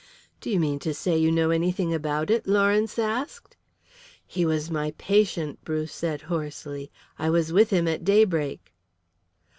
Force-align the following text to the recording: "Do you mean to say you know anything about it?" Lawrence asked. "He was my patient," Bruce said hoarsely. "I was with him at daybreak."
"Do 0.39 0.49
you 0.49 0.59
mean 0.59 0.79
to 0.79 0.95
say 0.95 1.15
you 1.15 1.31
know 1.31 1.51
anything 1.51 1.93
about 1.93 2.31
it?" 2.31 2.47
Lawrence 2.47 2.97
asked. 2.97 3.55
"He 4.25 4.47
was 4.47 4.71
my 4.71 4.95
patient," 4.97 5.63
Bruce 5.63 5.93
said 5.93 6.21
hoarsely. 6.23 6.91
"I 7.19 7.29
was 7.29 7.53
with 7.53 7.69
him 7.69 7.87
at 7.87 8.03
daybreak." 8.03 8.73